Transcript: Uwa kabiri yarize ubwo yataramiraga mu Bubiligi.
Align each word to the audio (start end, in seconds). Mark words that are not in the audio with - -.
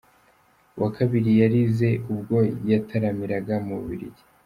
Uwa 0.77 0.89
kabiri 0.97 1.29
yarize 1.41 1.89
ubwo 2.13 2.37
yataramiraga 2.71 3.55
mu 3.65 3.73
Bubiligi. 3.79 4.23